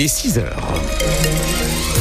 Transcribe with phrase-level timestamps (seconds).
[0.00, 1.99] il est 6 heures.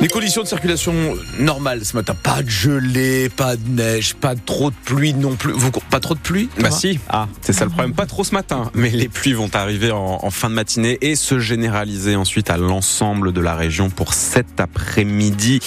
[0.00, 0.94] Les conditions de circulation
[1.40, 5.52] normales ce matin, pas de gelée, pas de neige, pas trop de pluie non plus.
[5.52, 7.94] Vous, pas trop de pluie Bah si, ah, c'est ça le problème.
[7.94, 11.16] Pas trop ce matin, mais les pluies vont arriver en, en fin de matinée et
[11.16, 15.58] se généraliser ensuite à l'ensemble de la région pour cet après-midi.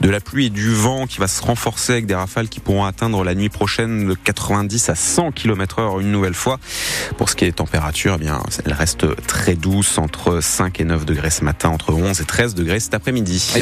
[0.00, 2.84] De la pluie et du vent qui va se renforcer avec des rafales qui pourront
[2.84, 6.60] atteindre la nuit prochaine de 90 à 100 km heure une nouvelle fois.
[7.18, 10.84] Pour ce qui est des températures, eh bien, elle reste très douce entre 5 et
[10.84, 13.52] 9 degrés ce matin, entre 11 et 13 degrés cet après-midi.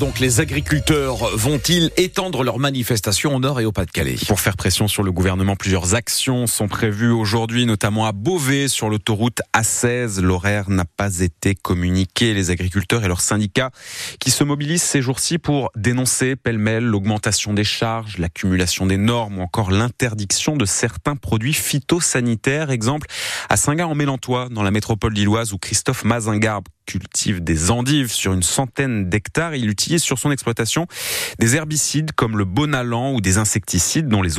[0.00, 4.16] Donc les agriculteurs vont-ils étendre leurs manifestations au nord et au Pas-de-Calais?
[4.26, 8.88] Pour faire pression sur le gouvernement, plusieurs actions sont prévues aujourd'hui, notamment à Beauvais sur
[8.88, 10.20] l'autoroute A16.
[10.20, 12.34] L'horaire n'a pas été communiqué.
[12.34, 13.70] Les agriculteurs et leurs syndicats
[14.18, 19.42] qui se mobilisent ces jours-ci pour dénoncer pêle-mêle l'augmentation des charges, l'accumulation des normes ou
[19.42, 22.72] encore l'interdiction de certains produits phytosanitaires.
[22.72, 23.06] Exemple
[23.48, 29.10] à Saint-Gard-en-Mélantois, dans la métropole lilloise où Christophe Mazingarbe cultive des endives sur une centaine
[29.10, 29.54] d'hectares.
[29.54, 30.86] Il utilise sur son exploitation
[31.38, 34.34] des herbicides comme le bonalan ou des insecticides dont les,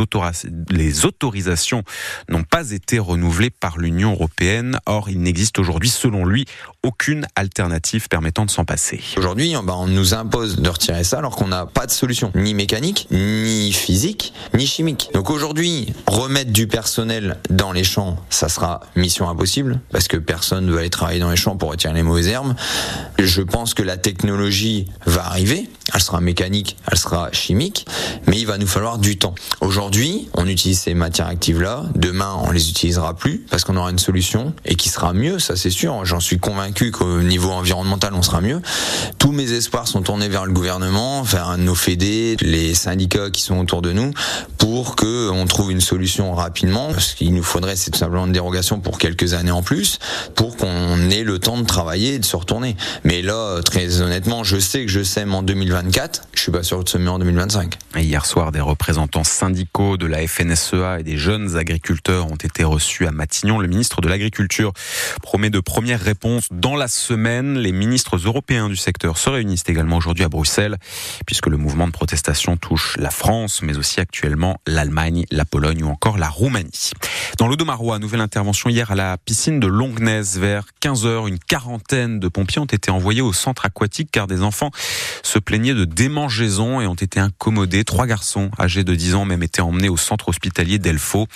[0.69, 1.83] les autorisations
[2.29, 4.79] n'ont pas été renouvelées par l'Union européenne.
[4.85, 6.45] Or, il n'existe aujourd'hui, selon lui,
[6.83, 9.01] aucune alternative permettant de s'en passer.
[9.17, 12.53] Aujourd'hui, bah, on nous impose de retirer ça alors qu'on n'a pas de solution, ni
[12.53, 15.09] mécanique, ni physique, ni chimique.
[15.13, 20.65] Donc aujourd'hui, remettre du personnel dans les champs, ça sera mission impossible parce que personne
[20.65, 22.36] ne veut aller travailler dans les champs pour retirer les mauvaises herbes.
[23.17, 27.85] Je pense que la technologie va arriver, elle sera mécanique, elle sera chimique,
[28.27, 29.35] mais il va nous falloir du temps.
[29.61, 33.99] Aujourd'hui, on utilise ces matières actives-là, demain on les utilisera plus parce qu'on aura une
[33.99, 38.21] solution et qui sera mieux, ça c'est sûr, j'en suis convaincu qu'au niveau environnemental on
[38.21, 38.61] sera mieux.
[39.17, 43.59] Tous mes espoirs sont tournés vers le gouvernement, vers nos fédés, les syndicats qui sont
[43.59, 44.11] autour de nous
[44.57, 46.89] pour que on trouve une solution rapidement.
[46.97, 49.99] Ce qu'il nous faudrait c'est tout simplement une dérogation pour quelques années en plus
[50.35, 52.75] pour qu'on ait le temps de travailler et de se retourner.
[53.03, 55.43] Mais là, très honnêtement, je sais que je sème en
[55.83, 56.23] 2024.
[56.33, 57.77] Je suis pas sûr de semer en 2025.
[57.97, 63.05] hier soir, des représentants syndicaux de la FNSEA et des jeunes agriculteurs ont été reçus
[63.05, 63.59] à Matignon.
[63.59, 64.73] Le ministre de l'Agriculture
[65.21, 67.59] promet de premières réponses dans la semaine.
[67.59, 70.77] Les ministres européens du secteur se réunissent également aujourd'hui à Bruxelles,
[71.27, 75.89] puisque le mouvement de protestation touche la France, mais aussi actuellement l'Allemagne, la Pologne ou
[75.89, 76.91] encore la Roumanie.
[77.37, 81.27] Dans l'Odomarois, nouvelle intervention hier à la piscine de Longnes vers 15h.
[81.27, 84.71] Une quarantaine de pompiers ont été envoyés au centre aquatique car des enfants
[85.23, 87.83] se plaignaient de démangeaisons et ont été incommodés.
[87.83, 91.27] Trois garçons âgés de 10 ans ont même été emmenés au centre hospitalier d'Elfo.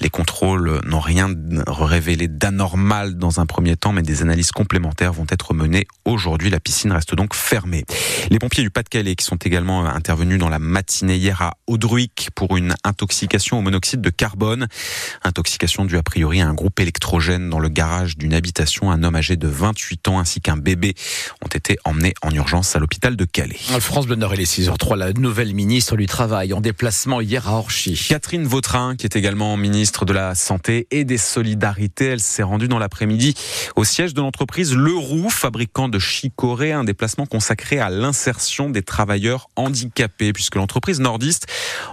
[0.00, 1.28] Les contrôles n'ont rien
[1.66, 6.50] révélé d'anormal dans un premier temps, mais des analyses complémentaires vont être menées aujourd'hui.
[6.50, 7.84] La piscine reste donc fermée.
[8.30, 12.56] Les pompiers du Pas-de-Calais qui sont également intervenus dans la matinée hier à Audruic pour
[12.56, 14.66] une intoxication au monoxyde de carbone.
[15.24, 18.90] Intoxication due a priori à un groupe électrogène dans le garage d'une habitation.
[18.90, 20.94] Un homme âgé de 28 ans ainsi qu'un bébé
[21.44, 23.58] ont été emmenés en urgence à l'hôpital de Calais.
[23.68, 24.96] France Bleu il est 6h03.
[24.96, 28.02] La nouvelle ministre du Travail en déplacement hier à Orchy.
[28.08, 32.66] Catherine Vautrin, qui est également ministre de la Santé et des Solidarités, elle s'est rendue
[32.66, 33.34] dans l'après-midi
[33.76, 39.48] au siège de l'entreprise Leroux, fabricant de chicorée, un déplacement consacré à l'insertion des travailleurs
[39.54, 41.46] handicapés, puisque l'entreprise nordiste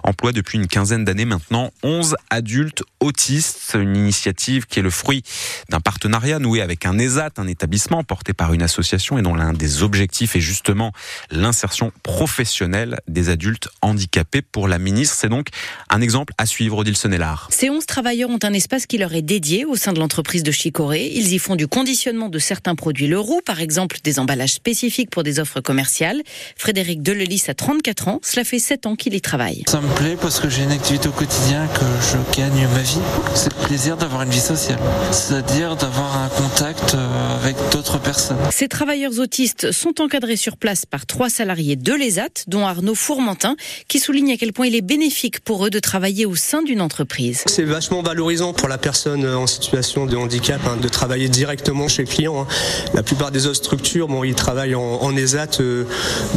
[0.03, 5.23] emploie depuis une quinzaine d'années maintenant 11 adultes autistes, une initiative qui est le fruit
[5.69, 9.51] d'un partenariat noué avec un ESAT, un établissement porté par une association et dont l'un
[9.51, 10.93] des objectifs est justement
[11.29, 11.64] l'insertion
[12.03, 14.41] professionnelle des adultes handicapés.
[14.41, 15.47] Pour la ministre, c'est donc
[15.89, 17.47] un exemple à suivre, Odile Sonnellard.
[17.51, 20.51] Ces 11 travailleurs ont un espace qui leur est dédié au sein de l'entreprise de
[20.51, 21.11] Chicoré.
[21.13, 25.23] Ils y font du conditionnement de certains produits Leroux, par exemple des emballages spécifiques pour
[25.23, 26.21] des offres commerciales.
[26.57, 29.63] Frédéric Delelis a 34 ans, cela fait 7 ans qu'il y travaille.
[29.67, 32.99] Ça me plaît parce que j'ai une activité au quotidien, que je gagne ma vie.
[33.33, 34.79] C'est le plaisir d'avoir une vie sociale,
[35.11, 38.37] c'est-à-dire d'avoir un contact euh, avec d'autres personnes.
[38.51, 43.55] Ces travailleurs autistes sont encadrés sur place par trois salariés de l'ESAT, dont Arnaud Fourmentin,
[43.87, 46.81] qui souligne à quel point il est bénéfique pour eux de travailler au sein d'une
[46.81, 47.43] entreprise.
[47.45, 52.03] C'est vachement valorisant pour la personne en situation de handicap hein, de travailler directement chez
[52.03, 52.41] le client.
[52.41, 52.47] Hein.
[52.93, 55.85] La plupart des autres structures, bon, ils travaillent en, ESAT euh,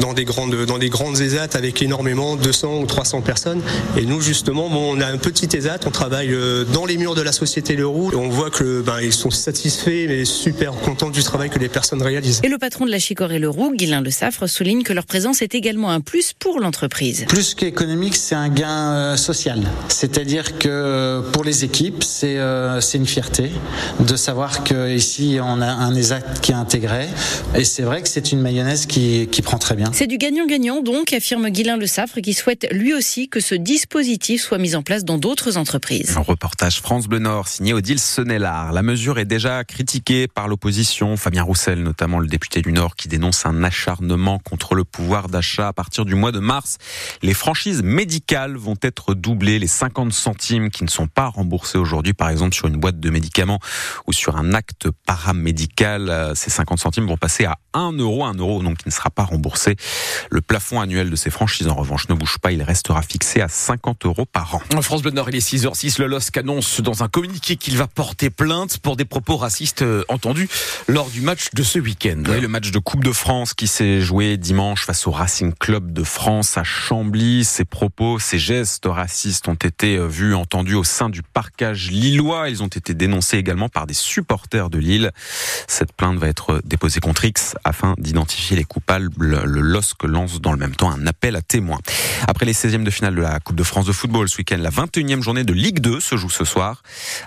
[0.00, 3.62] dans des grandes dans des grandes ESAT avec énormément 200 ou 300 personnes.
[3.96, 7.16] Et nous justement, bon, on a un petit ESAT, on travaille euh, dans les murs
[7.16, 11.10] de la société Leroux et on voit que ben, ils sont satisfaits mais super contents
[11.10, 12.40] du travail que les personnes réalisent.
[12.44, 15.54] Et le patron de la Chicorée Leroux, Guylain Le Saffre, souligne que leur présence est
[15.54, 17.24] également un plus pour l'entreprise.
[17.28, 19.62] Plus qu'économique, c'est un gain euh, social.
[19.86, 23.52] C'est-à-dire que pour les équipes, c'est euh, c'est une fierté
[24.00, 27.06] de savoir qu'ici, on a un ESAT qui est intégré.
[27.54, 29.86] Et c'est vrai que c'est une mayonnaise qui, qui prend très bien.
[29.92, 34.42] C'est du gagnant-gagnant donc, affirme Guilain Le Saffre, qui souhaite lui aussi que ce dispositif
[34.42, 36.16] soit mis en place dans d'autres entreprises.
[36.16, 38.72] Un reportage France Bleu Nord signé Odile Senelard.
[38.72, 41.16] La mesure est déjà critiquée par l'opposition.
[41.16, 45.68] Fabien Roussel, notamment le député du Nord, qui dénonce un acharnement contre le pouvoir d'achat.
[45.68, 46.78] À partir du mois de mars,
[47.22, 49.58] les franchises médicales vont être doublées.
[49.58, 53.10] Les 50 centimes qui ne sont pas remboursés aujourd'hui, par exemple, sur une boîte de
[53.10, 53.60] médicaments
[54.06, 58.34] ou sur un acte paramédical, euh, ces 50 centimes vont passer à 1 euro, 1
[58.34, 59.76] euro donc qui ne sera pas remboursé.
[60.30, 62.52] Le plafond annuel de ces franchises, en revanche, ne bouge pas.
[62.52, 64.62] Il restera fixé à 50 euros par an.
[64.74, 66.00] En France Bleu Nord, il est 6h06.
[66.00, 70.04] Le LOSC annonce dans un communiqué qu'il va porter plainte pour des propos racistes euh,
[70.08, 70.48] entendus
[70.86, 72.22] lors du match de ce week-end.
[72.28, 75.92] Oui, le match de Coupe de France qui s'est joué dimanche face au Racing Club
[75.92, 77.44] de France à Chambly.
[77.44, 82.48] Ces propos, ces gestes racistes ont été euh, vus, entendus au sein du parcage lillois.
[82.48, 85.12] Ils ont été dénoncés également par des supporters de Lille.
[85.66, 89.10] Cette plainte va être déposée contre X afin d'identifier les coupables.
[89.18, 91.80] Le LOSC lance dans le même temps un appel à témoins.
[92.26, 94.70] Après les 16e de finale de la Coupe de France de football ce week-end, la
[94.70, 96.82] 21e journée de Ligue 2 se joue ce soir.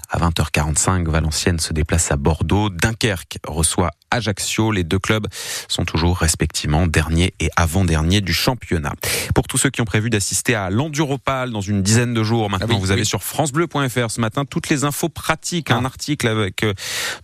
[0.10, 2.70] À 20h45, Valenciennes se déplace à Bordeaux.
[2.70, 4.72] Dunkerque reçoit Ajaccio.
[4.72, 5.28] Les deux clubs
[5.68, 8.94] sont toujours respectivement dernier et avant-dernier du championnat.
[9.34, 12.68] Pour tous ceux qui ont prévu d'assister à l'Enduropal dans une dizaine de jours, maintenant
[12.70, 16.64] Ah oui, vous avez sur francebleu.fr ce matin toutes les infos pratiques, un article avec
[16.64, 16.74] euh,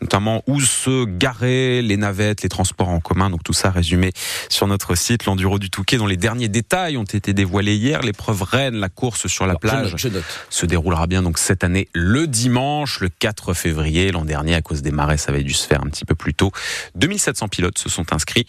[0.02, 4.12] notamment où se garer, les navettes, les transports en commun, donc tout ça résumé
[4.50, 8.44] sur notre site l'Enduro du Touquet dont les derniers détails ont été dévoilés hier, l'épreuve
[8.44, 10.24] Rennes, la course sur la Alors, je plage note, je note.
[10.50, 14.12] se déroulera bien donc cette année le dimanche, le 4 février.
[14.12, 16.34] L'an dernier, à cause des marais, ça avait dû se faire un petit peu plus
[16.34, 16.52] tôt.
[16.96, 18.46] 2700 pilotes se sont inscrits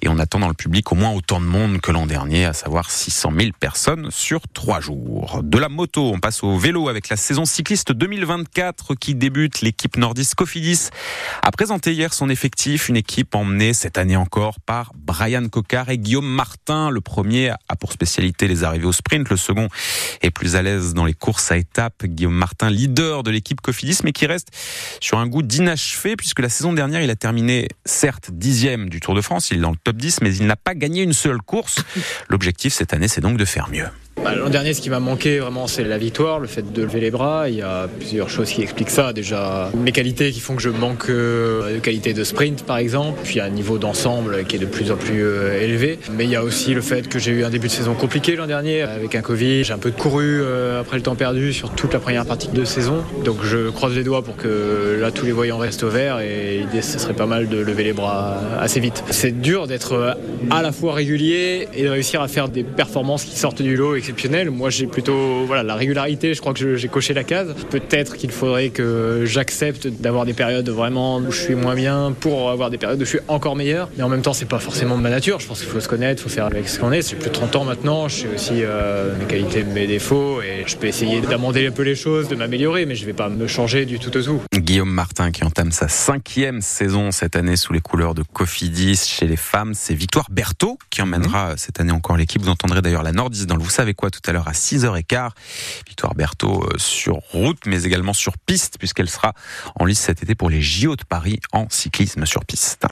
[0.00, 2.52] et on attend dans le public au moins autant de monde que l'an dernier, à
[2.52, 5.40] savoir 600 000 personnes sur trois jours.
[5.42, 9.60] De la moto, on passe au vélo avec la saison cycliste 2024 qui débute.
[9.60, 10.88] L'équipe nordiste Cofidis
[11.42, 15.98] a présenté hier son effectif, une équipe emmenée cette année encore par Brian Cocard et
[15.98, 16.90] Guillaume Martin.
[16.90, 19.68] Le premier a pour spécialité les arrivées au sprint, le second
[20.22, 22.04] est plus à l'aise dans les courses à étapes.
[22.04, 24.48] Guillaume Martin, leader de l'équipe Cofidis, mais qui reste
[25.00, 29.14] sur un goût d'inachevé puisque la saison dernière, il a terminé certes dixième du Tour
[29.14, 31.40] de France, il est dans le top 10, mais il n'a pas gagné une seule
[31.42, 31.84] course.
[32.28, 33.88] L'objectif cette année, c'est donc de faire mieux.
[34.24, 37.00] Bah, L'an dernier, ce qui m'a manqué vraiment, c'est la victoire, le fait de lever
[37.00, 37.48] les bras.
[37.48, 39.12] Il y a plusieurs choses qui expliquent ça.
[39.12, 43.18] Déjà, mes qualités qui font que je manque euh, de qualité de sprint, par exemple.
[43.24, 45.98] Puis un niveau d'ensemble qui est de plus en plus euh, élevé.
[46.16, 48.36] Mais il y a aussi le fait que j'ai eu un début de saison compliqué
[48.36, 49.64] l'an dernier avec un Covid.
[49.64, 52.64] J'ai un peu couru euh, après le temps perdu sur toute la première partie de
[52.64, 53.02] saison.
[53.24, 56.80] Donc je croise les doigts pour que là tous les voyants restent au et l'idée
[56.80, 59.02] ce serait pas mal de lever les bras assez vite.
[59.10, 60.16] C'est dur d'être
[60.50, 63.96] à la fois régulier et de réussir à faire des performances qui sortent du lot
[64.12, 64.50] exceptionnelles.
[64.50, 67.54] Moi j'ai plutôt voilà la régularité, je crois que j'ai coché la case.
[67.70, 72.50] Peut-être qu'il faudrait que j'accepte d'avoir des périodes vraiment où je suis moins bien pour
[72.50, 73.88] avoir des périodes où je suis encore meilleur.
[73.96, 75.40] Mais en même temps c'est pas forcément de ma nature.
[75.40, 77.02] Je pense qu'il faut se connaître, il faut faire avec ce qu'on est.
[77.02, 78.08] C'est plus de 30 ans maintenant.
[78.08, 81.82] Je sais aussi euh, mes qualités, mes défauts et je peux essayer d'amender un peu
[81.82, 84.42] les choses, de m'améliorer, mais je vais pas me changer du tout au tout.
[84.62, 89.26] Guillaume Martin qui entame sa cinquième saison cette année sous les couleurs de Cofidis chez
[89.26, 89.74] les femmes.
[89.74, 92.40] C'est Victoire Berthaud qui emmènera cette année encore l'équipe.
[92.40, 95.30] Vous entendrez d'ailleurs la Nordiste dans le Vous savez quoi tout à l'heure à 6h15.
[95.88, 99.34] Victoire Berthaud euh, sur route mais également sur piste puisqu'elle sera
[99.74, 102.78] en lice cet été pour les JO de Paris en cyclisme sur piste.